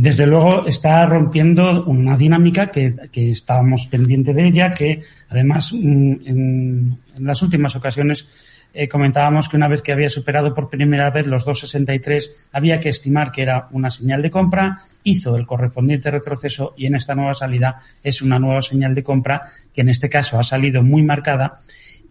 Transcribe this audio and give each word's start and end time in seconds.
desde 0.00 0.26
luego 0.26 0.66
está 0.66 1.04
rompiendo 1.04 1.84
una 1.84 2.16
dinámica 2.16 2.70
que, 2.70 2.94
estábamos 3.12 3.86
pendientes 3.86 4.34
de 4.34 4.46
ella, 4.46 4.70
que 4.70 5.02
además 5.28 5.74
mm, 5.74 6.12
en, 6.24 6.98
en 7.16 7.24
las 7.26 7.42
últimas 7.42 7.76
ocasiones 7.76 8.26
eh, 8.72 8.88
comentábamos 8.88 9.46
que 9.46 9.58
una 9.58 9.68
vez 9.68 9.82
que 9.82 9.92
había 9.92 10.08
superado 10.08 10.54
por 10.54 10.70
primera 10.70 11.10
vez 11.10 11.26
los 11.26 11.46
2,63 11.46 12.30
había 12.52 12.80
que 12.80 12.88
estimar 12.88 13.30
que 13.30 13.42
era 13.42 13.68
una 13.72 13.90
señal 13.90 14.22
de 14.22 14.30
compra, 14.30 14.78
hizo 15.04 15.36
el 15.36 15.46
correspondiente 15.46 16.10
retroceso 16.10 16.72
y 16.78 16.86
en 16.86 16.94
esta 16.94 17.14
nueva 17.14 17.34
salida 17.34 17.82
es 18.02 18.22
una 18.22 18.38
nueva 18.38 18.62
señal 18.62 18.94
de 18.94 19.02
compra 19.02 19.50
que 19.74 19.82
en 19.82 19.90
este 19.90 20.08
caso 20.08 20.38
ha 20.38 20.44
salido 20.44 20.82
muy 20.82 21.02
marcada 21.02 21.58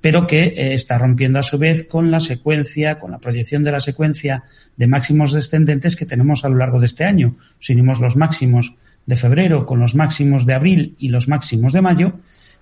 pero 0.01 0.27
que 0.27 0.43
eh, 0.43 0.73
está 0.73 0.97
rompiendo 0.97 1.39
a 1.39 1.43
su 1.43 1.57
vez 1.57 1.87
con 1.87 2.11
la 2.11 2.19
secuencia, 2.19 2.99
con 2.99 3.11
la 3.11 3.19
proyección 3.19 3.63
de 3.63 3.71
la 3.71 3.79
secuencia 3.79 4.43
de 4.77 4.87
máximos 4.87 5.33
descendentes 5.33 5.95
que 5.95 6.05
tenemos 6.05 6.45
a 6.45 6.49
lo 6.49 6.57
largo 6.57 6.79
de 6.79 6.85
este 6.85 7.03
año. 7.03 7.35
Si 7.59 7.73
unimos 7.73 7.99
los 7.99 8.15
máximos 8.15 8.75
de 9.05 9.15
febrero 9.15 9.65
con 9.65 9.79
los 9.79 9.95
máximos 9.95 10.45
de 10.45 10.53
abril 10.53 10.95
y 10.99 11.09
los 11.09 11.27
máximos 11.27 11.73
de 11.73 11.81
mayo, 11.81 12.13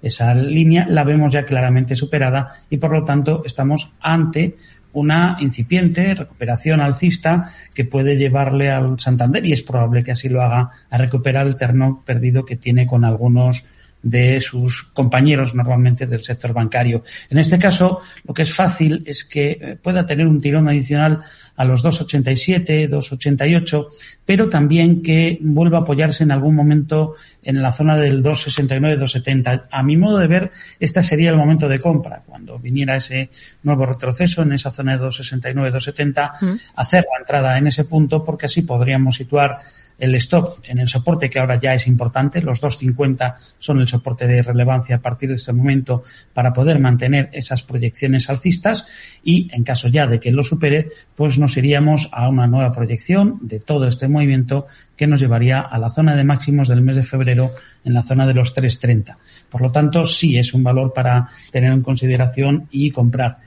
esa 0.01 0.33
línea 0.33 0.85
la 0.87 1.03
vemos 1.03 1.31
ya 1.31 1.43
claramente 1.43 1.95
superada 1.95 2.55
y 2.69 2.77
por 2.77 2.91
lo 2.91 3.03
tanto 3.03 3.43
estamos 3.45 3.91
ante 3.99 4.55
una 4.93 5.37
incipiente 5.39 6.15
recuperación 6.15 6.81
alcista 6.81 7.51
que 7.73 7.85
puede 7.85 8.15
llevarle 8.15 8.71
al 8.71 8.99
Santander 8.99 9.45
y 9.45 9.53
es 9.53 9.61
probable 9.61 10.03
que 10.03 10.11
así 10.11 10.29
lo 10.29 10.41
haga 10.41 10.71
a 10.89 10.97
recuperar 10.97 11.45
el 11.45 11.55
terno 11.55 12.03
perdido 12.05 12.45
que 12.45 12.55
tiene 12.55 12.87
con 12.87 13.05
algunos 13.05 13.65
de 14.01 14.39
sus 14.39 14.83
compañeros 14.83 15.53
normalmente 15.53 16.05
del 16.05 16.23
sector 16.23 16.53
bancario. 16.53 17.03
En 17.29 17.39
este 17.39 17.57
caso, 17.57 18.01
lo 18.25 18.33
que 18.33 18.43
es 18.43 18.53
fácil 18.53 19.03
es 19.05 19.23
que 19.23 19.51
eh, 19.59 19.77
pueda 19.81 20.05
tener 20.05 20.27
un 20.27 20.39
tirón 20.39 20.69
adicional 20.69 21.21
a 21.55 21.65
los 21.65 21.83
2,87, 21.83 22.87
2,88, 22.87 23.87
pero 24.23 24.47
también 24.47 25.01
que 25.01 25.39
vuelva 25.41 25.79
a 25.79 25.81
apoyarse 25.81 26.23
en 26.23 26.31
algún 26.31 26.55
momento 26.55 27.15
en 27.43 27.61
la 27.61 27.71
zona 27.71 27.97
del 27.97 28.23
2,69, 28.23 28.99
2,70. 28.99 29.63
A 29.71 29.83
mi 29.83 29.97
modo 29.97 30.19
de 30.19 30.27
ver, 30.27 30.51
este 30.79 31.01
sería 31.01 31.31
el 31.31 31.37
momento 31.37 31.67
de 31.67 31.81
compra, 31.81 32.21
cuando 32.25 32.59
viniera 32.59 32.95
ese 32.95 33.29
nuevo 33.63 33.85
retroceso 33.85 34.43
en 34.43 34.53
esa 34.53 34.71
zona 34.71 34.97
de 34.97 35.05
2,69, 35.05 35.71
2,70, 35.71 36.31
mm. 36.41 36.59
hacer 36.75 37.05
la 37.11 37.19
entrada 37.19 37.57
en 37.57 37.67
ese 37.67 37.85
punto, 37.85 38.23
porque 38.23 38.45
así 38.45 38.61
podríamos 38.61 39.15
situar 39.15 39.59
el 39.97 40.15
stop 40.15 40.59
en 40.63 40.79
el 40.79 40.87
soporte 40.87 41.29
que 41.29 41.39
ahora 41.39 41.59
ya 41.59 41.73
es 41.73 41.87
importante, 41.87 42.41
los 42.41 42.61
2.50 42.61 43.35
son 43.57 43.79
el 43.79 43.87
soporte 43.87 44.27
de 44.27 44.43
relevancia 44.43 44.97
a 44.97 45.01
partir 45.01 45.29
de 45.29 45.35
este 45.35 45.53
momento 45.53 46.03
para 46.33 46.53
poder 46.53 46.79
mantener 46.79 47.29
esas 47.33 47.63
proyecciones 47.63 48.29
alcistas 48.29 48.87
y 49.23 49.49
en 49.53 49.63
caso 49.63 49.87
ya 49.87 50.07
de 50.07 50.19
que 50.19 50.31
lo 50.31 50.43
supere, 50.43 50.89
pues 51.15 51.37
nos 51.39 51.57
iríamos 51.57 52.09
a 52.11 52.29
una 52.29 52.47
nueva 52.47 52.71
proyección 52.71 53.39
de 53.41 53.59
todo 53.59 53.87
este 53.87 54.07
movimiento 54.07 54.67
que 54.95 55.07
nos 55.07 55.19
llevaría 55.19 55.59
a 55.59 55.77
la 55.77 55.89
zona 55.89 56.15
de 56.15 56.23
máximos 56.23 56.67
del 56.67 56.81
mes 56.81 56.95
de 56.95 57.03
febrero 57.03 57.51
en 57.83 57.93
la 57.93 58.03
zona 58.03 58.25
de 58.27 58.33
los 58.33 58.55
3.30. 58.55 59.15
Por 59.49 59.61
lo 59.61 59.71
tanto, 59.71 60.05
sí 60.05 60.37
es 60.37 60.53
un 60.53 60.63
valor 60.63 60.93
para 60.93 61.29
tener 61.51 61.71
en 61.71 61.81
consideración 61.81 62.67
y 62.71 62.91
comprar. 62.91 63.37